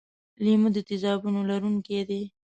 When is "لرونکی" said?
1.49-1.99